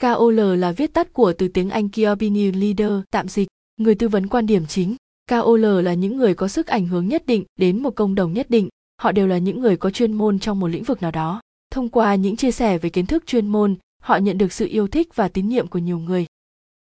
KOL 0.00 0.40
là 0.40 0.72
viết 0.72 0.94
tắt 0.94 1.12
của 1.12 1.32
từ 1.32 1.48
tiếng 1.48 1.70
Anh 1.70 1.88
Key 1.88 2.06
Opinion 2.06 2.54
Leader, 2.54 2.92
tạm 3.10 3.28
dịch, 3.28 3.48
người 3.76 3.94
tư 3.94 4.08
vấn 4.08 4.26
quan 4.26 4.46
điểm 4.46 4.66
chính. 4.66 4.96
KOL 5.30 5.64
là 5.64 5.94
những 5.94 6.16
người 6.16 6.34
có 6.34 6.48
sức 6.48 6.66
ảnh 6.66 6.86
hưởng 6.86 7.08
nhất 7.08 7.26
định 7.26 7.44
đến 7.58 7.82
một 7.82 7.90
công 7.90 8.14
đồng 8.14 8.32
nhất 8.32 8.50
định. 8.50 8.68
Họ 9.00 9.12
đều 9.12 9.26
là 9.26 9.38
những 9.38 9.60
người 9.60 9.76
có 9.76 9.90
chuyên 9.90 10.12
môn 10.12 10.38
trong 10.38 10.60
một 10.60 10.68
lĩnh 10.68 10.82
vực 10.82 11.02
nào 11.02 11.10
đó. 11.10 11.40
Thông 11.70 11.88
qua 11.88 12.14
những 12.14 12.36
chia 12.36 12.50
sẻ 12.50 12.78
về 12.78 12.90
kiến 12.90 13.06
thức 13.06 13.26
chuyên 13.26 13.46
môn, 13.46 13.76
họ 14.02 14.16
nhận 14.16 14.38
được 14.38 14.52
sự 14.52 14.66
yêu 14.66 14.88
thích 14.88 15.16
và 15.16 15.28
tín 15.28 15.48
nhiệm 15.48 15.66
của 15.66 15.78
nhiều 15.78 15.98
người. 15.98 16.26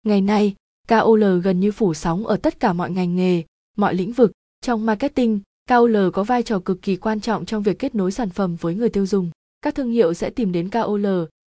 Ngày 0.03 0.21
nay, 0.21 0.55
KOL 0.87 1.23
gần 1.43 1.59
như 1.59 1.71
phủ 1.71 1.93
sóng 1.93 2.27
ở 2.27 2.37
tất 2.37 2.59
cả 2.59 2.73
mọi 2.73 2.91
ngành 2.91 3.15
nghề, 3.15 3.43
mọi 3.77 3.95
lĩnh 3.95 4.11
vực. 4.11 4.31
Trong 4.61 4.85
marketing, 4.85 5.39
KOL 5.69 5.97
có 6.13 6.23
vai 6.23 6.43
trò 6.43 6.59
cực 6.59 6.81
kỳ 6.81 6.95
quan 6.95 7.21
trọng 7.21 7.45
trong 7.45 7.63
việc 7.63 7.79
kết 7.79 7.95
nối 7.95 8.11
sản 8.11 8.29
phẩm 8.29 8.55
với 8.55 8.75
người 8.75 8.89
tiêu 8.89 9.05
dùng. 9.05 9.31
Các 9.61 9.75
thương 9.75 9.91
hiệu 9.91 10.13
sẽ 10.13 10.29
tìm 10.29 10.51
đến 10.51 10.69
KOL 10.69 11.07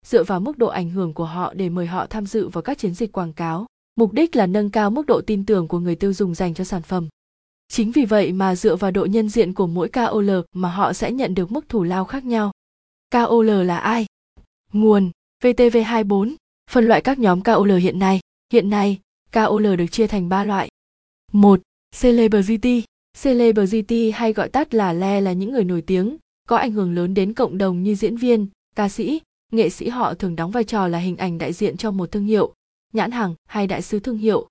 dựa 0.10 0.24
vào 0.24 0.39
mức 0.39 0.58
độ 0.58 0.68
ảnh 0.68 0.89
hưởng 0.89 1.14
của 1.14 1.26
họ 1.26 1.54
để 1.54 1.70
mời 1.70 1.86
họ 1.86 2.07
tham 2.10 2.25
dự 2.25 2.47
vào 2.47 2.61
các 2.61 2.78
chiến 2.78 2.93
dịch 2.93 3.11
quảng 3.11 3.34
cáo. 3.34 3.66
Mục 3.96 4.14
đích 4.14 4.36
là 4.36 4.47
nâng 4.47 4.70
cao 4.70 4.92
mức 4.92 5.06
độ 5.06 5.21
tin 5.21 5.46
tưởng 5.46 5.68
của 5.68 5.80
người 5.80 5.96
tiêu 5.96 6.14
dùng 6.14 6.36
dành 6.36 6.54
cho 6.54 6.64
sản 6.64 6.82
phẩm. 6.82 7.07
Chính 7.68 7.92
vì 7.92 8.06
vậy 8.06 8.32
mà 8.32 8.56
dựa 8.56 8.75
vào 8.75 8.92
độ 8.92 9.06
nhân 9.06 9.30
diện 9.30 9.54
của 9.54 9.68
mỗi 9.68 9.89
KOL 9.89 10.30
mà 10.54 10.70
họ 10.70 10.93
sẽ 10.93 11.11
nhận 11.11 11.36
được 11.36 11.52
mức 11.52 11.70
thủ 11.70 11.83
lao 11.83 12.06
khác 12.06 12.25
nhau. 12.25 12.52
KOL 13.11 13.50
là 13.50 13.78
ai? 13.78 14.06
Nguồn 14.74 15.11
VTV24 15.43 16.36
Phân 16.71 16.86
loại 16.86 17.02
các 17.02 17.19
nhóm 17.19 17.42
KOL 17.42 17.71
hiện 17.71 18.00
nay. 18.00 18.19
Hiện 18.54 18.69
nay, 18.69 19.00
KOL 19.32 19.75
được 19.75 19.88
chia 19.92 20.08
thành 20.08 20.30
3 20.30 20.44
loại. 20.44 20.69
1. 21.32 21.61
Celebrity 22.02 22.83
Celebrity 23.24 24.11
hay 24.11 24.33
gọi 24.33 24.50
tắt 24.50 24.74
là 24.74 24.94
le 24.94 25.21
là 25.21 25.33
những 25.33 25.52
người 25.52 25.64
nổi 25.64 25.82
tiếng, 25.82 26.18
có 26.47 26.58
ảnh 26.58 26.71
hưởng 26.71 26.96
lớn 26.96 27.14
đến 27.14 27.33
cộng 27.33 27.58
đồng 27.58 27.83
như 27.83 27.96
diễn 27.96 28.18
viên, 28.18 28.47
ca 28.75 28.89
sĩ, 28.89 29.21
nghệ 29.51 29.69
sĩ 29.69 29.89
họ 29.89 30.14
thường 30.14 30.36
đóng 30.36 30.51
vai 30.51 30.64
trò 30.64 30.87
là 30.87 31.00
hình 31.00 31.18
ảnh 31.18 31.37
đại 31.37 31.54
diện 31.54 31.78
cho 31.78 31.92
một 31.92 32.11
thương 32.11 32.25
hiệu, 32.25 32.53
nhãn 32.94 33.11
hàng 33.11 33.36
hay 33.45 33.67
đại 33.67 33.81
sứ 33.81 34.00
thương 34.00 34.17
hiệu. 34.17 34.47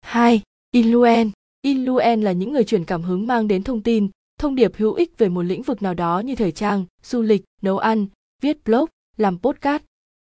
2. 0.00 0.42
Influen 0.72 1.30
Influen 1.62 2.22
là 2.22 2.32
những 2.32 2.52
người 2.52 2.64
truyền 2.64 2.84
cảm 2.84 3.02
hứng 3.02 3.26
mang 3.26 3.48
đến 3.48 3.62
thông 3.62 3.82
tin, 3.82 4.08
thông 4.38 4.54
điệp 4.54 4.72
hữu 4.76 4.94
ích 4.94 5.18
về 5.18 5.28
một 5.28 5.42
lĩnh 5.42 5.62
vực 5.62 5.82
nào 5.82 5.94
đó 5.94 6.20
như 6.20 6.34
thời 6.34 6.52
trang, 6.52 6.84
du 7.02 7.22
lịch, 7.22 7.44
nấu 7.62 7.78
ăn, 7.78 8.06
viết 8.42 8.64
blog, 8.64 8.84
làm 9.16 9.38
podcast. 9.38 9.82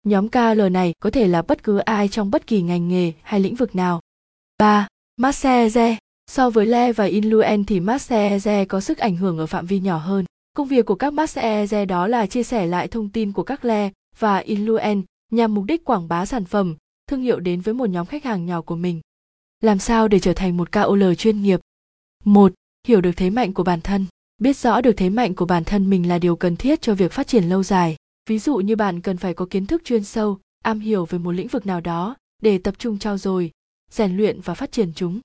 Nhóm 0.05 0.29
KL 0.29 0.69
này 0.71 0.93
có 1.01 1.11
thể 1.11 1.27
là 1.27 1.43
bất 1.43 1.63
cứ 1.63 1.79
ai 1.79 2.09
trong 2.09 2.31
bất 2.31 2.47
kỳ 2.47 2.63
ngành 2.63 2.89
nghề 2.89 3.13
hay 3.23 3.41
lĩnh 3.41 3.55
vực 3.55 3.77
nào. 3.77 4.01
3. 4.59 4.89
Massage 5.17 5.97
So 6.27 6.51
với 6.51 6.67
Le 6.67 6.93
và 6.93 7.05
Inluen 7.05 7.65
thì 7.65 7.81
Massage 7.81 8.65
có 8.65 8.81
sức 8.81 8.99
ảnh 8.99 9.17
hưởng 9.17 9.39
ở 9.39 9.47
phạm 9.47 9.67
vi 9.67 9.81
nhỏ 9.81 9.97
hơn. 9.99 10.25
Công 10.55 10.69
việc 10.69 10.87
của 10.87 10.95
các 10.95 11.13
massage 11.13 11.85
đó 11.85 12.07
là 12.07 12.27
chia 12.27 12.43
sẻ 12.43 12.67
lại 12.67 12.89
thông 12.89 13.09
tin 13.09 13.33
của 13.33 13.43
các 13.43 13.65
le 13.65 13.91
và 14.19 14.43
influen 14.43 15.03
nhằm 15.31 15.55
mục 15.55 15.65
đích 15.65 15.85
quảng 15.85 16.09
bá 16.09 16.27
sản 16.27 16.45
phẩm, 16.45 16.77
thương 17.07 17.23
hiệu 17.23 17.41
đến 17.41 17.61
với 17.61 17.75
một 17.75 17.91
nhóm 17.91 18.07
khách 18.07 18.25
hàng 18.25 18.47
nhỏ 18.47 18.63
của 18.63 18.77
mình. 18.77 19.01
Làm 19.61 19.79
sao 19.79 20.09
để 20.09 20.19
trở 20.19 20.33
thành 20.33 20.57
một 20.57 20.73
KOL 20.73 21.15
chuyên 21.19 21.43
nghiệp? 21.43 21.61
Một, 22.25 22.53
Hiểu 22.87 23.01
được 23.01 23.13
thế 23.17 23.31
mạnh 23.31 23.53
của 23.53 23.63
bản 23.63 23.81
thân. 23.81 24.07
Biết 24.39 24.57
rõ 24.57 24.81
được 24.81 24.93
thế 24.97 25.11
mạnh 25.11 25.35
của 25.35 25.47
bản 25.47 25.65
thân 25.65 25.91
mình 25.91 26.09
là 26.09 26.19
điều 26.19 26.37
cần 26.37 26.57
thiết 26.57 26.83
cho 26.83 26.95
việc 26.95 27.13
phát 27.13 27.27
triển 27.27 27.45
lâu 27.45 27.63
dài. 27.63 27.97
Ví 28.29 28.39
dụ 28.39 28.57
như 28.57 28.77
bạn 28.77 29.01
cần 29.01 29.17
phải 29.17 29.35
có 29.35 29.47
kiến 29.51 29.67
thức 29.67 29.83
chuyên 29.85 30.05
sâu, 30.05 30.39
am 30.63 30.81
hiểu 30.81 31.05
về 31.05 31.19
một 31.19 31.33
lĩnh 31.33 31.49
vực 31.49 31.67
nào 31.67 31.81
đó 31.81 32.17
để 32.43 32.59
tập 32.59 32.75
trung 32.79 32.99
trao 32.99 33.19
dồi, 33.19 33.51
rèn 33.91 34.17
luyện 34.17 34.41
và 34.41 34.55
phát 34.55 34.73
triển 34.73 34.93
chúng. 34.95 35.21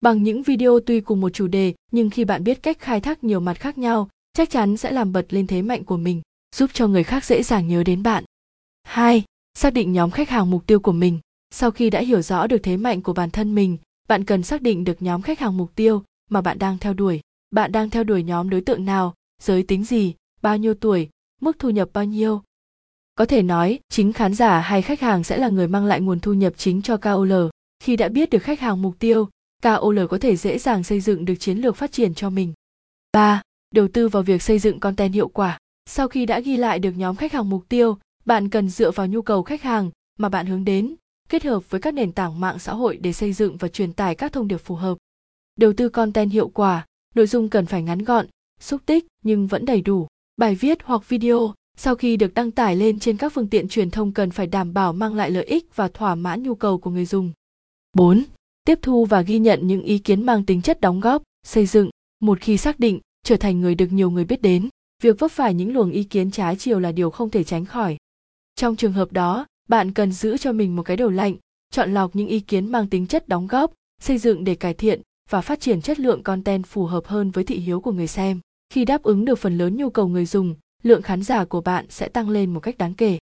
Bằng 0.00 0.22
những 0.22 0.42
video 0.42 0.80
tuy 0.86 1.00
cùng 1.00 1.20
một 1.20 1.30
chủ 1.30 1.46
đề 1.46 1.74
nhưng 1.92 2.10
khi 2.10 2.24
bạn 2.24 2.44
biết 2.44 2.62
cách 2.62 2.78
khai 2.80 3.00
thác 3.00 3.24
nhiều 3.24 3.40
mặt 3.40 3.60
khác 3.60 3.78
nhau 3.78 4.08
chắc 4.34 4.50
chắn 4.50 4.76
sẽ 4.76 4.90
làm 4.90 5.12
bật 5.12 5.26
lên 5.30 5.46
thế 5.46 5.62
mạnh 5.62 5.84
của 5.84 5.96
mình, 5.96 6.22
giúp 6.56 6.70
cho 6.72 6.86
người 6.88 7.04
khác 7.04 7.24
dễ 7.24 7.42
dàng 7.42 7.68
nhớ 7.68 7.82
đến 7.84 8.02
bạn. 8.02 8.24
2. 8.82 9.24
Xác 9.54 9.72
định 9.72 9.92
nhóm 9.92 10.10
khách 10.10 10.28
hàng 10.28 10.50
mục 10.50 10.66
tiêu 10.66 10.80
của 10.80 10.92
mình. 10.92 11.18
Sau 11.50 11.70
khi 11.70 11.90
đã 11.90 12.00
hiểu 12.00 12.22
rõ 12.22 12.46
được 12.46 12.58
thế 12.62 12.76
mạnh 12.76 13.02
của 13.02 13.12
bản 13.12 13.30
thân 13.30 13.54
mình, 13.54 13.78
bạn 14.08 14.24
cần 14.24 14.42
xác 14.42 14.62
định 14.62 14.84
được 14.84 15.02
nhóm 15.02 15.22
khách 15.22 15.38
hàng 15.38 15.56
mục 15.56 15.74
tiêu 15.74 16.02
mà 16.30 16.40
bạn 16.40 16.58
đang 16.58 16.78
theo 16.78 16.94
đuổi. 16.94 17.20
Bạn 17.50 17.72
đang 17.72 17.90
theo 17.90 18.04
đuổi 18.04 18.22
nhóm 18.22 18.50
đối 18.50 18.60
tượng 18.60 18.84
nào, 18.84 19.14
giới 19.42 19.62
tính 19.62 19.84
gì, 19.84 20.14
bao 20.42 20.56
nhiêu 20.56 20.74
tuổi, 20.74 21.08
mức 21.40 21.58
thu 21.58 21.70
nhập 21.70 21.88
bao 21.92 22.04
nhiêu. 22.04 22.42
Có 23.14 23.24
thể 23.24 23.42
nói, 23.42 23.78
chính 23.88 24.12
khán 24.12 24.34
giả 24.34 24.60
hay 24.60 24.82
khách 24.82 25.00
hàng 25.00 25.24
sẽ 25.24 25.36
là 25.36 25.48
người 25.48 25.68
mang 25.68 25.86
lại 25.86 26.00
nguồn 26.00 26.20
thu 26.20 26.32
nhập 26.32 26.52
chính 26.56 26.82
cho 26.82 26.96
KOL. 26.96 27.32
Khi 27.80 27.96
đã 27.96 28.08
biết 28.08 28.30
được 28.30 28.42
khách 28.42 28.60
hàng 28.60 28.82
mục 28.82 28.98
tiêu, 28.98 29.28
KOL 29.62 29.98
có 30.10 30.18
thể 30.18 30.36
dễ 30.36 30.58
dàng 30.58 30.84
xây 30.84 31.00
dựng 31.00 31.24
được 31.24 31.34
chiến 31.38 31.58
lược 31.58 31.76
phát 31.76 31.92
triển 31.92 32.14
cho 32.14 32.30
mình. 32.30 32.52
3 33.12 33.42
đầu 33.74 33.88
tư 33.88 34.08
vào 34.08 34.22
việc 34.22 34.42
xây 34.42 34.58
dựng 34.58 34.80
content 34.80 35.14
hiệu 35.14 35.28
quả. 35.28 35.58
Sau 35.86 36.08
khi 36.08 36.26
đã 36.26 36.40
ghi 36.40 36.56
lại 36.56 36.78
được 36.78 36.92
nhóm 36.96 37.16
khách 37.16 37.32
hàng 37.32 37.50
mục 37.50 37.64
tiêu, 37.68 37.98
bạn 38.24 38.48
cần 38.48 38.68
dựa 38.68 38.90
vào 38.90 39.06
nhu 39.06 39.22
cầu 39.22 39.42
khách 39.42 39.62
hàng 39.62 39.90
mà 40.18 40.28
bạn 40.28 40.46
hướng 40.46 40.64
đến, 40.64 40.94
kết 41.28 41.44
hợp 41.44 41.70
với 41.70 41.80
các 41.80 41.94
nền 41.94 42.12
tảng 42.12 42.40
mạng 42.40 42.58
xã 42.58 42.72
hội 42.72 42.96
để 42.96 43.12
xây 43.12 43.32
dựng 43.32 43.56
và 43.56 43.68
truyền 43.68 43.92
tải 43.92 44.14
các 44.14 44.32
thông 44.32 44.48
điệp 44.48 44.56
phù 44.56 44.74
hợp. 44.74 44.98
Đầu 45.56 45.72
tư 45.72 45.88
content 45.88 46.30
hiệu 46.30 46.48
quả, 46.48 46.86
nội 47.14 47.26
dung 47.26 47.48
cần 47.48 47.66
phải 47.66 47.82
ngắn 47.82 48.04
gọn, 48.04 48.26
xúc 48.60 48.80
tích 48.86 49.06
nhưng 49.22 49.46
vẫn 49.46 49.64
đầy 49.64 49.80
đủ. 49.80 50.06
Bài 50.36 50.54
viết 50.54 50.78
hoặc 50.84 51.08
video 51.08 51.54
sau 51.76 51.94
khi 51.94 52.16
được 52.16 52.34
đăng 52.34 52.50
tải 52.50 52.76
lên 52.76 52.98
trên 52.98 53.16
các 53.16 53.32
phương 53.32 53.48
tiện 53.48 53.68
truyền 53.68 53.90
thông 53.90 54.12
cần 54.12 54.30
phải 54.30 54.46
đảm 54.46 54.74
bảo 54.74 54.92
mang 54.92 55.14
lại 55.14 55.30
lợi 55.30 55.44
ích 55.44 55.76
và 55.76 55.88
thỏa 55.88 56.14
mãn 56.14 56.42
nhu 56.42 56.54
cầu 56.54 56.78
của 56.78 56.90
người 56.90 57.06
dùng. 57.06 57.32
4. 57.96 58.24
Tiếp 58.64 58.78
thu 58.82 59.04
và 59.04 59.20
ghi 59.20 59.38
nhận 59.38 59.66
những 59.66 59.82
ý 59.82 59.98
kiến 59.98 60.26
mang 60.26 60.44
tính 60.44 60.62
chất 60.62 60.80
đóng 60.80 61.00
góp, 61.00 61.22
xây 61.46 61.66
dựng. 61.66 61.90
Một 62.20 62.40
khi 62.40 62.56
xác 62.56 62.78
định 62.78 63.00
trở 63.24 63.36
thành 63.36 63.60
người 63.60 63.74
được 63.74 63.92
nhiều 63.92 64.10
người 64.10 64.24
biết 64.24 64.42
đến 64.42 64.68
việc 65.02 65.18
vấp 65.18 65.30
phải 65.30 65.54
những 65.54 65.72
luồng 65.72 65.90
ý 65.90 66.04
kiến 66.04 66.30
trái 66.30 66.56
chiều 66.56 66.80
là 66.80 66.92
điều 66.92 67.10
không 67.10 67.30
thể 67.30 67.44
tránh 67.44 67.64
khỏi 67.64 67.96
trong 68.54 68.76
trường 68.76 68.92
hợp 68.92 69.12
đó 69.12 69.46
bạn 69.68 69.92
cần 69.92 70.12
giữ 70.12 70.36
cho 70.36 70.52
mình 70.52 70.76
một 70.76 70.82
cái 70.82 70.96
đầu 70.96 71.10
lạnh 71.10 71.34
chọn 71.70 71.94
lọc 71.94 72.16
những 72.16 72.28
ý 72.28 72.40
kiến 72.40 72.72
mang 72.72 72.88
tính 72.88 73.06
chất 73.06 73.28
đóng 73.28 73.46
góp 73.46 73.72
xây 74.02 74.18
dựng 74.18 74.44
để 74.44 74.54
cải 74.54 74.74
thiện 74.74 75.00
và 75.30 75.40
phát 75.40 75.60
triển 75.60 75.80
chất 75.80 76.00
lượng 76.00 76.22
content 76.22 76.66
phù 76.66 76.86
hợp 76.86 77.06
hơn 77.06 77.30
với 77.30 77.44
thị 77.44 77.56
hiếu 77.58 77.80
của 77.80 77.92
người 77.92 78.06
xem 78.06 78.40
khi 78.70 78.84
đáp 78.84 79.02
ứng 79.02 79.24
được 79.24 79.38
phần 79.38 79.58
lớn 79.58 79.76
nhu 79.76 79.90
cầu 79.90 80.08
người 80.08 80.26
dùng 80.26 80.54
lượng 80.82 81.02
khán 81.02 81.22
giả 81.22 81.44
của 81.44 81.60
bạn 81.60 81.86
sẽ 81.88 82.08
tăng 82.08 82.30
lên 82.30 82.54
một 82.54 82.60
cách 82.60 82.78
đáng 82.78 82.94
kể 82.94 83.18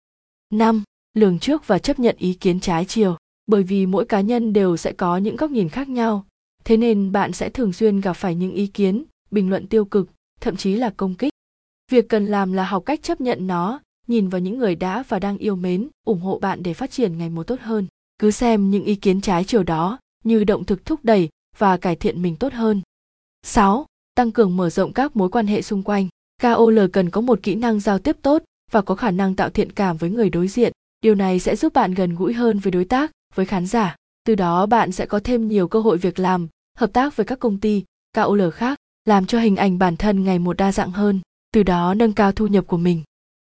5. 0.55 0.83
Lường 1.15 1.39
trước 1.39 1.67
và 1.67 1.79
chấp 1.79 1.99
nhận 1.99 2.17
ý 2.19 2.35
kiến 2.35 2.61
trái 2.61 2.85
chiều. 2.85 3.17
Bởi 3.47 3.63
vì 3.63 3.87
mỗi 3.87 4.05
cá 4.05 4.21
nhân 4.21 4.53
đều 4.53 4.77
sẽ 4.77 4.93
có 4.93 5.17
những 5.17 5.37
góc 5.37 5.51
nhìn 5.51 5.69
khác 5.69 5.89
nhau, 5.89 6.27
thế 6.65 6.77
nên 6.77 7.13
bạn 7.13 7.33
sẽ 7.33 7.51
thường 7.51 7.73
xuyên 7.73 8.01
gặp 8.01 8.13
phải 8.13 8.35
những 8.35 8.53
ý 8.55 8.67
kiến, 8.67 9.05
bình 9.31 9.51
luận 9.51 9.67
tiêu 9.67 9.85
cực 9.85 10.11
thậm 10.41 10.57
chí 10.57 10.75
là 10.75 10.91
công 10.97 11.15
kích 11.15 11.33
việc 11.91 12.09
cần 12.09 12.27
làm 12.27 12.53
là 12.53 12.65
học 12.65 12.83
cách 12.87 13.03
chấp 13.03 13.21
nhận 13.21 13.47
nó 13.47 13.81
nhìn 14.07 14.29
vào 14.29 14.41
những 14.41 14.59
người 14.59 14.75
đã 14.75 15.05
và 15.09 15.19
đang 15.19 15.39
yêu 15.39 15.57
mến 15.57 15.89
ủng 16.05 16.21
hộ 16.21 16.39
bạn 16.39 16.63
để 16.63 16.75
phát 16.75 16.91
triển 16.91 17.19
ngày 17.19 17.31
một 17.31 17.47
tốt 17.47 17.61
hơn 17.61 17.87
cứ 18.19 18.31
xem 18.31 18.71
những 18.71 18.85
ý 18.85 18.95
kiến 18.95 19.21
trái 19.21 19.45
chiều 19.45 19.63
đó 19.63 19.99
như 20.25 20.45
động 20.45 20.65
thực 20.65 20.85
thúc 20.85 21.01
đẩy 21.03 21.29
và 21.59 21.77
cải 21.77 21.97
thiện 21.97 22.23
mình 22.23 22.37
tốt 22.37 22.53
hơn 22.53 22.83
6. 23.47 23.87
Tăng 24.15 24.33
cường 24.33 24.57
mở 24.57 24.71
rộng 24.71 24.93
các 24.93 25.17
mối 25.17 25.29
quan 25.29 25.47
hệ 25.47 25.63
xung 25.63 25.83
quanh. 25.83 26.09
KOL 26.43 26.79
cần 26.93 27.11
có 27.11 27.21
một 27.21 27.39
kỹ 27.43 27.55
năng 27.55 27.81
giao 27.81 27.99
tiếp 27.99 28.17
tốt 28.23 28.43
và 28.73 28.83
có 28.83 28.95
khả 28.95 29.11
năng 29.11 29.35
tạo 29.35 29.51
thiện 29.51 29.73
cảm 29.73 29.97
với 29.97 30.11
người 30.11 30.31
đối 30.31 30.49
diện. 30.49 30.73
Điều 31.01 31.15
này 31.15 31.41
sẽ 31.41 31.57
giúp 31.57 31.73
bạn 31.73 31.95
gần 31.95 32.15
gũi 32.15 32.33
hơn 32.33 32.59
với 32.59 32.71
đối 32.71 32.85
tác, 32.85 33.11
với 33.35 33.47
khán 33.47 33.67
giả. 33.67 33.97
Từ 34.25 34.35
đó 34.35 34.67
bạn 34.67 34.93
sẽ 34.93 35.07
có 35.07 35.21
thêm 35.25 35.49
nhiều 35.49 35.69
cơ 35.69 35.81
hội 35.81 35.99
việc 35.99 36.19
làm, 36.19 36.49
hợp 36.79 36.93
tác 36.93 37.17
với 37.17 37.27
các 37.27 37.39
công 37.39 37.61
ty, 37.61 37.85
KOL 38.17 38.51
khác 38.53 38.76
làm 39.07 39.27
cho 39.27 39.41
hình 39.41 39.57
ảnh 39.57 39.79
bản 39.79 39.97
thân 39.97 40.25
ngày 40.25 40.39
một 40.39 40.57
đa 40.57 40.73
dạng 40.73 40.91
hơn, 40.91 41.21
từ 41.53 41.63
đó 41.63 41.95
nâng 41.95 42.13
cao 42.13 42.33
thu 42.33 42.47
nhập 42.47 42.67
của 42.67 42.77
mình. 42.77 43.03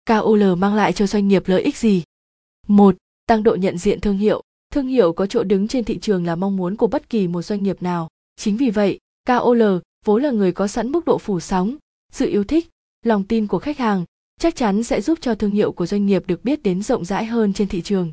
KOL 0.06 0.42
mang 0.58 0.74
lại 0.74 0.92
cho 0.92 1.06
doanh 1.06 1.28
nghiệp 1.28 1.42
lợi 1.46 1.62
ích 1.62 1.76
gì? 1.76 2.02
Một, 2.66 2.96
Tăng 3.26 3.42
độ 3.42 3.54
nhận 3.54 3.78
diện 3.78 4.00
thương 4.00 4.18
hiệu. 4.18 4.42
Thương 4.72 4.86
hiệu 4.86 5.12
có 5.12 5.26
chỗ 5.26 5.42
đứng 5.42 5.68
trên 5.68 5.84
thị 5.84 5.98
trường 5.98 6.26
là 6.26 6.36
mong 6.36 6.56
muốn 6.56 6.76
của 6.76 6.86
bất 6.86 7.10
kỳ 7.10 7.28
một 7.28 7.42
doanh 7.42 7.62
nghiệp 7.62 7.82
nào. 7.82 8.08
Chính 8.36 8.56
vì 8.56 8.70
vậy, 8.70 8.98
KOL 9.26 9.62
vốn 10.04 10.22
là 10.22 10.30
người 10.30 10.52
có 10.52 10.66
sẵn 10.66 10.92
mức 10.92 11.04
độ 11.04 11.18
phủ 11.18 11.40
sóng, 11.40 11.76
sự 12.12 12.28
yêu 12.28 12.44
thích, 12.44 12.68
lòng 13.04 13.24
tin 13.24 13.46
của 13.46 13.58
khách 13.58 13.78
hàng, 13.78 14.04
chắc 14.40 14.56
chắn 14.56 14.82
sẽ 14.82 15.00
giúp 15.00 15.18
cho 15.20 15.34
thương 15.34 15.50
hiệu 15.50 15.72
của 15.72 15.86
doanh 15.86 16.06
nghiệp 16.06 16.22
được 16.26 16.44
biết 16.44 16.62
đến 16.62 16.82
rộng 16.82 17.04
rãi 17.04 17.26
hơn 17.26 17.52
trên 17.52 17.68
thị 17.68 17.82
trường. 17.82 18.12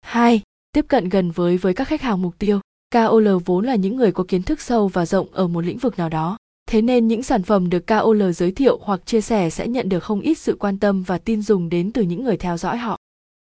2. 0.00 0.42
Tiếp 0.72 0.84
cận 0.88 1.08
gần 1.08 1.30
với 1.30 1.58
với 1.58 1.74
các 1.74 1.88
khách 1.88 2.02
hàng 2.02 2.22
mục 2.22 2.38
tiêu. 2.38 2.60
KOL 2.90 3.28
vốn 3.44 3.66
là 3.66 3.74
những 3.74 3.96
người 3.96 4.12
có 4.12 4.24
kiến 4.28 4.42
thức 4.42 4.60
sâu 4.60 4.88
và 4.88 5.06
rộng 5.06 5.28
ở 5.32 5.48
một 5.48 5.60
lĩnh 5.64 5.78
vực 5.78 5.98
nào 5.98 6.08
đó. 6.08 6.37
Thế 6.70 6.82
nên 6.82 7.08
những 7.08 7.22
sản 7.22 7.42
phẩm 7.42 7.70
được 7.70 7.86
KOL 7.86 8.22
giới 8.32 8.52
thiệu 8.52 8.78
hoặc 8.82 9.06
chia 9.06 9.20
sẻ 9.20 9.50
sẽ 9.50 9.68
nhận 9.68 9.88
được 9.88 10.04
không 10.04 10.20
ít 10.20 10.34
sự 10.34 10.56
quan 10.58 10.78
tâm 10.78 11.02
và 11.02 11.18
tin 11.18 11.42
dùng 11.42 11.68
đến 11.68 11.92
từ 11.92 12.02
những 12.02 12.24
người 12.24 12.36
theo 12.36 12.56
dõi 12.56 12.76
họ. 12.76 12.98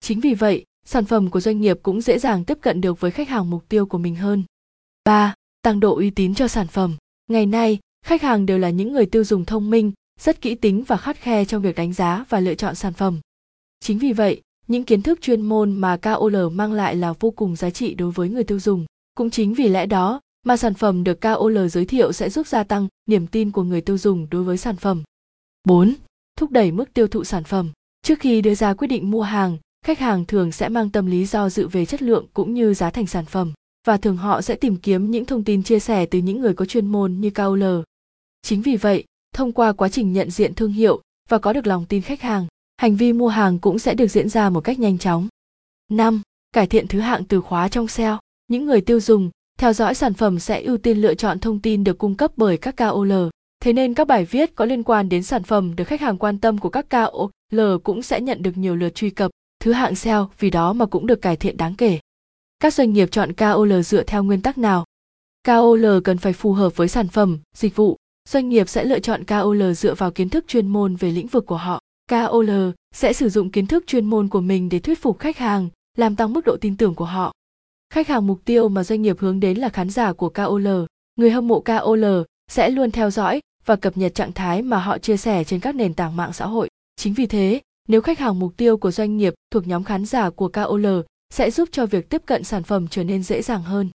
Chính 0.00 0.20
vì 0.20 0.34
vậy, 0.34 0.64
sản 0.86 1.04
phẩm 1.04 1.30
của 1.30 1.40
doanh 1.40 1.60
nghiệp 1.60 1.78
cũng 1.82 2.00
dễ 2.00 2.18
dàng 2.18 2.44
tiếp 2.44 2.58
cận 2.60 2.80
được 2.80 3.00
với 3.00 3.10
khách 3.10 3.28
hàng 3.28 3.50
mục 3.50 3.68
tiêu 3.68 3.86
của 3.86 3.98
mình 3.98 4.14
hơn. 4.14 4.42
3. 5.04 5.34
Tăng 5.62 5.80
độ 5.80 5.96
uy 5.96 6.10
tín 6.10 6.34
cho 6.34 6.48
sản 6.48 6.66
phẩm. 6.66 6.96
Ngày 7.30 7.46
nay, 7.46 7.78
khách 8.06 8.22
hàng 8.22 8.46
đều 8.46 8.58
là 8.58 8.70
những 8.70 8.92
người 8.92 9.06
tiêu 9.06 9.24
dùng 9.24 9.44
thông 9.44 9.70
minh, 9.70 9.92
rất 10.20 10.40
kỹ 10.40 10.54
tính 10.54 10.84
và 10.86 10.96
khắt 10.96 11.16
khe 11.16 11.44
trong 11.44 11.62
việc 11.62 11.76
đánh 11.76 11.92
giá 11.92 12.24
và 12.28 12.40
lựa 12.40 12.54
chọn 12.54 12.74
sản 12.74 12.92
phẩm. 12.92 13.20
Chính 13.80 13.98
vì 13.98 14.12
vậy, 14.12 14.40
những 14.66 14.84
kiến 14.84 15.02
thức 15.02 15.20
chuyên 15.22 15.40
môn 15.42 15.72
mà 15.72 15.96
KOL 15.96 16.36
mang 16.52 16.72
lại 16.72 16.96
là 16.96 17.12
vô 17.12 17.30
cùng 17.30 17.56
giá 17.56 17.70
trị 17.70 17.94
đối 17.94 18.10
với 18.10 18.28
người 18.28 18.44
tiêu 18.44 18.60
dùng. 18.60 18.86
Cũng 19.14 19.30
chính 19.30 19.54
vì 19.54 19.68
lẽ 19.68 19.86
đó, 19.86 20.20
mà 20.44 20.56
sản 20.56 20.74
phẩm 20.74 21.04
được 21.04 21.20
KOL 21.20 21.58
giới 21.68 21.84
thiệu 21.84 22.12
sẽ 22.12 22.30
giúp 22.30 22.46
gia 22.46 22.64
tăng 22.64 22.88
niềm 23.06 23.26
tin 23.26 23.50
của 23.50 23.62
người 23.62 23.80
tiêu 23.80 23.98
dùng 23.98 24.26
đối 24.30 24.44
với 24.44 24.56
sản 24.56 24.76
phẩm. 24.76 25.02
4. 25.64 25.94
Thúc 26.38 26.50
đẩy 26.50 26.72
mức 26.72 26.94
tiêu 26.94 27.08
thụ 27.08 27.24
sản 27.24 27.44
phẩm. 27.44 27.70
Trước 28.02 28.20
khi 28.20 28.40
đưa 28.40 28.54
ra 28.54 28.74
quyết 28.74 28.88
định 28.88 29.10
mua 29.10 29.22
hàng, 29.22 29.58
khách 29.84 29.98
hàng 29.98 30.24
thường 30.24 30.52
sẽ 30.52 30.68
mang 30.68 30.90
tâm 30.90 31.06
lý 31.06 31.26
do 31.26 31.50
dự 31.50 31.68
về 31.68 31.86
chất 31.86 32.02
lượng 32.02 32.26
cũng 32.34 32.54
như 32.54 32.74
giá 32.74 32.90
thành 32.90 33.06
sản 33.06 33.24
phẩm 33.24 33.52
và 33.86 33.96
thường 33.96 34.16
họ 34.16 34.42
sẽ 34.42 34.54
tìm 34.54 34.76
kiếm 34.76 35.10
những 35.10 35.24
thông 35.24 35.44
tin 35.44 35.62
chia 35.62 35.78
sẻ 35.78 36.06
từ 36.06 36.18
những 36.18 36.40
người 36.40 36.54
có 36.54 36.64
chuyên 36.64 36.86
môn 36.86 37.20
như 37.20 37.30
KOL. 37.30 37.64
Chính 38.42 38.62
vì 38.62 38.76
vậy, 38.76 39.04
thông 39.34 39.52
qua 39.52 39.72
quá 39.72 39.88
trình 39.88 40.12
nhận 40.12 40.30
diện 40.30 40.54
thương 40.54 40.72
hiệu 40.72 41.00
và 41.28 41.38
có 41.38 41.52
được 41.52 41.66
lòng 41.66 41.86
tin 41.88 42.02
khách 42.02 42.20
hàng, 42.22 42.46
hành 42.76 42.96
vi 42.96 43.12
mua 43.12 43.28
hàng 43.28 43.58
cũng 43.58 43.78
sẽ 43.78 43.94
được 43.94 44.06
diễn 44.06 44.28
ra 44.28 44.50
một 44.50 44.60
cách 44.60 44.78
nhanh 44.78 44.98
chóng. 44.98 45.28
5. 45.90 46.22
Cải 46.52 46.66
thiện 46.66 46.88
thứ 46.88 47.00
hạng 47.00 47.24
từ 47.24 47.40
khóa 47.40 47.68
trong 47.68 47.88
SEO. 47.88 48.18
Những 48.48 48.66
người 48.66 48.80
tiêu 48.80 49.00
dùng 49.00 49.30
theo 49.58 49.72
dõi 49.72 49.94
sản 49.94 50.14
phẩm 50.14 50.38
sẽ 50.38 50.62
ưu 50.62 50.78
tiên 50.78 50.98
lựa 50.98 51.14
chọn 51.14 51.38
thông 51.38 51.60
tin 51.60 51.84
được 51.84 51.98
cung 51.98 52.14
cấp 52.14 52.32
bởi 52.36 52.56
các 52.56 52.76
KOL. 52.76 53.12
Thế 53.60 53.72
nên 53.72 53.94
các 53.94 54.06
bài 54.06 54.24
viết 54.24 54.54
có 54.54 54.64
liên 54.64 54.82
quan 54.82 55.08
đến 55.08 55.22
sản 55.22 55.42
phẩm 55.42 55.76
được 55.76 55.84
khách 55.84 56.00
hàng 56.00 56.18
quan 56.18 56.38
tâm 56.38 56.58
của 56.58 56.68
các 56.68 56.86
KOL 56.90 57.76
cũng 57.84 58.02
sẽ 58.02 58.20
nhận 58.20 58.42
được 58.42 58.56
nhiều 58.56 58.76
lượt 58.76 58.94
truy 58.94 59.10
cập. 59.10 59.30
Thứ 59.60 59.72
hạng 59.72 59.94
SEO 59.94 60.30
vì 60.38 60.50
đó 60.50 60.72
mà 60.72 60.86
cũng 60.86 61.06
được 61.06 61.22
cải 61.22 61.36
thiện 61.36 61.56
đáng 61.56 61.74
kể. 61.74 61.98
Các 62.60 62.74
doanh 62.74 62.92
nghiệp 62.92 63.08
chọn 63.10 63.32
KOL 63.32 63.80
dựa 63.80 64.02
theo 64.02 64.22
nguyên 64.22 64.40
tắc 64.40 64.58
nào? 64.58 64.84
KOL 65.46 65.86
cần 66.04 66.18
phải 66.18 66.32
phù 66.32 66.52
hợp 66.52 66.76
với 66.76 66.88
sản 66.88 67.08
phẩm, 67.08 67.38
dịch 67.56 67.76
vụ. 67.76 67.96
Doanh 68.28 68.48
nghiệp 68.48 68.68
sẽ 68.68 68.84
lựa 68.84 68.98
chọn 68.98 69.24
KOL 69.24 69.72
dựa 69.72 69.94
vào 69.94 70.10
kiến 70.10 70.28
thức 70.28 70.44
chuyên 70.48 70.66
môn 70.66 70.96
về 70.96 71.10
lĩnh 71.10 71.26
vực 71.26 71.46
của 71.46 71.56
họ. 71.56 71.80
KOL 72.10 72.50
sẽ 72.94 73.12
sử 73.12 73.28
dụng 73.28 73.50
kiến 73.50 73.66
thức 73.66 73.84
chuyên 73.86 74.04
môn 74.04 74.28
của 74.28 74.40
mình 74.40 74.68
để 74.68 74.78
thuyết 74.78 75.02
phục 75.02 75.18
khách 75.18 75.38
hàng, 75.38 75.68
làm 75.96 76.16
tăng 76.16 76.32
mức 76.32 76.44
độ 76.44 76.56
tin 76.60 76.76
tưởng 76.76 76.94
của 76.94 77.04
họ. 77.04 77.32
Khách 77.94 78.08
hàng 78.08 78.26
mục 78.26 78.44
tiêu 78.44 78.68
mà 78.68 78.84
doanh 78.84 79.02
nghiệp 79.02 79.18
hướng 79.18 79.40
đến 79.40 79.58
là 79.58 79.68
khán 79.68 79.90
giả 79.90 80.12
của 80.12 80.28
KOL. 80.28 80.68
Người 81.16 81.30
hâm 81.30 81.48
mộ 81.48 81.60
KOL 81.60 82.04
sẽ 82.50 82.70
luôn 82.70 82.90
theo 82.90 83.10
dõi 83.10 83.40
và 83.64 83.76
cập 83.76 83.96
nhật 83.96 84.14
trạng 84.14 84.32
thái 84.32 84.62
mà 84.62 84.78
họ 84.78 84.98
chia 84.98 85.16
sẻ 85.16 85.44
trên 85.44 85.60
các 85.60 85.74
nền 85.74 85.94
tảng 85.94 86.16
mạng 86.16 86.32
xã 86.32 86.46
hội. 86.46 86.68
Chính 86.96 87.14
vì 87.14 87.26
thế, 87.26 87.60
nếu 87.88 88.00
khách 88.00 88.18
hàng 88.18 88.38
mục 88.38 88.56
tiêu 88.56 88.76
của 88.76 88.90
doanh 88.90 89.16
nghiệp 89.16 89.34
thuộc 89.50 89.66
nhóm 89.66 89.84
khán 89.84 90.06
giả 90.06 90.30
của 90.30 90.48
KOL 90.48 90.86
sẽ 91.30 91.50
giúp 91.50 91.68
cho 91.72 91.86
việc 91.86 92.10
tiếp 92.10 92.22
cận 92.26 92.44
sản 92.44 92.62
phẩm 92.62 92.88
trở 92.88 93.04
nên 93.04 93.22
dễ 93.22 93.42
dàng 93.42 93.62
hơn. 93.62 93.90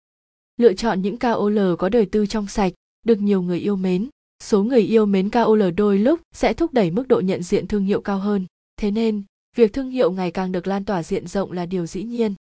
Lựa 0.56 0.72
chọn 0.72 1.02
những 1.02 1.18
KOL 1.18 1.58
có 1.78 1.88
đời 1.88 2.06
tư 2.06 2.26
trong 2.26 2.46
sạch, 2.46 2.72
được 3.06 3.18
nhiều 3.20 3.42
người 3.42 3.58
yêu 3.58 3.76
mến. 3.76 4.08
Số 4.42 4.62
người 4.62 4.82
yêu 4.82 5.06
mến 5.06 5.30
KOL 5.30 5.62
đôi 5.76 5.98
lúc 5.98 6.20
sẽ 6.34 6.52
thúc 6.52 6.72
đẩy 6.72 6.90
mức 6.90 7.08
độ 7.08 7.20
nhận 7.20 7.42
diện 7.42 7.66
thương 7.66 7.84
hiệu 7.84 8.00
cao 8.00 8.18
hơn. 8.18 8.46
Thế 8.76 8.90
nên, 8.90 9.22
việc 9.56 9.72
thương 9.72 9.90
hiệu 9.90 10.10
ngày 10.12 10.30
càng 10.30 10.52
được 10.52 10.66
lan 10.66 10.84
tỏa 10.84 11.02
diện 11.02 11.26
rộng 11.26 11.52
là 11.52 11.66
điều 11.66 11.86
dĩ 11.86 12.02
nhiên. 12.02 12.34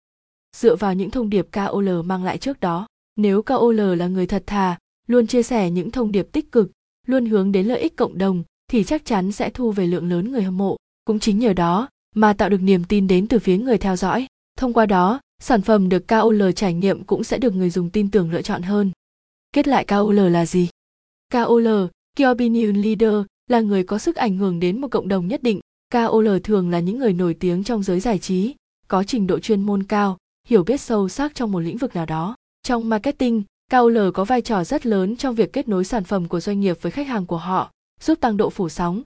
Dựa 0.55 0.75
vào 0.75 0.93
những 0.93 1.11
thông 1.11 1.29
điệp 1.29 1.47
KOL 1.51 1.89
mang 2.05 2.23
lại 2.23 2.37
trước 2.37 2.59
đó, 2.59 2.87
nếu 3.15 3.41
KOL 3.41 3.81
là 3.81 4.07
người 4.07 4.27
thật 4.27 4.43
thà, 4.47 4.77
luôn 5.07 5.27
chia 5.27 5.43
sẻ 5.43 5.71
những 5.71 5.91
thông 5.91 6.11
điệp 6.11 6.27
tích 6.31 6.51
cực, 6.51 6.71
luôn 7.07 7.25
hướng 7.25 7.51
đến 7.51 7.67
lợi 7.67 7.79
ích 7.79 7.95
cộng 7.95 8.17
đồng 8.17 8.43
thì 8.71 8.83
chắc 8.83 9.05
chắn 9.05 9.31
sẽ 9.31 9.49
thu 9.49 9.71
về 9.71 9.87
lượng 9.87 10.09
lớn 10.09 10.31
người 10.31 10.43
hâm 10.43 10.57
mộ. 10.57 10.75
Cũng 11.05 11.19
chính 11.19 11.39
nhờ 11.39 11.53
đó 11.53 11.89
mà 12.15 12.33
tạo 12.33 12.49
được 12.49 12.61
niềm 12.61 12.83
tin 12.83 13.07
đến 13.07 13.27
từ 13.27 13.39
phía 13.39 13.57
người 13.57 13.77
theo 13.77 13.95
dõi. 13.95 14.27
Thông 14.57 14.73
qua 14.73 14.85
đó, 14.85 15.19
sản 15.41 15.61
phẩm 15.61 15.89
được 15.89 16.07
KOL 16.07 16.41
trải 16.55 16.73
nghiệm 16.73 17.03
cũng 17.03 17.23
sẽ 17.23 17.37
được 17.37 17.55
người 17.55 17.69
dùng 17.69 17.89
tin 17.89 18.11
tưởng 18.11 18.31
lựa 18.31 18.41
chọn 18.41 18.61
hơn. 18.61 18.91
Kết 19.53 19.67
lại 19.67 19.85
KOL 19.85 20.19
là 20.19 20.45
gì? 20.45 20.69
KOL, 21.33 21.67
Key 22.15 22.27
Opinion 22.27 22.75
Leader, 22.75 23.13
là 23.49 23.59
người 23.59 23.83
có 23.83 23.97
sức 23.97 24.15
ảnh 24.15 24.37
hưởng 24.37 24.59
đến 24.59 24.81
một 24.81 24.87
cộng 24.91 25.07
đồng 25.07 25.27
nhất 25.27 25.43
định. 25.43 25.59
KOL 25.93 26.27
thường 26.43 26.69
là 26.69 26.79
những 26.79 26.99
người 26.99 27.13
nổi 27.13 27.33
tiếng 27.33 27.63
trong 27.63 27.83
giới 27.83 27.99
giải 27.99 28.19
trí, 28.19 28.55
có 28.87 29.03
trình 29.03 29.27
độ 29.27 29.39
chuyên 29.39 29.61
môn 29.61 29.83
cao, 29.83 30.17
hiểu 30.47 30.63
biết 30.63 30.81
sâu 30.81 31.09
sắc 31.09 31.35
trong 31.35 31.51
một 31.51 31.59
lĩnh 31.59 31.77
vực 31.77 31.95
nào 31.95 32.05
đó. 32.05 32.35
Trong 32.63 32.89
marketing, 32.89 33.43
KOL 33.71 33.97
có 34.13 34.25
vai 34.25 34.41
trò 34.41 34.63
rất 34.63 34.85
lớn 34.85 35.15
trong 35.15 35.35
việc 35.35 35.53
kết 35.53 35.67
nối 35.67 35.83
sản 35.83 36.03
phẩm 36.03 36.27
của 36.27 36.39
doanh 36.39 36.59
nghiệp 36.59 36.77
với 36.81 36.91
khách 36.91 37.07
hàng 37.07 37.25
của 37.25 37.37
họ, 37.37 37.71
giúp 38.01 38.19
tăng 38.21 38.37
độ 38.37 38.49
phủ 38.49 38.69
sóng, 38.69 39.01